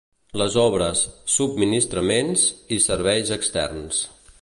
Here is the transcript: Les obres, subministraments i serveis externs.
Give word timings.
Les 0.41 0.55
obres, 0.61 1.03
subministraments 1.35 2.49
i 2.79 2.83
serveis 2.89 3.37
externs. 3.41 4.03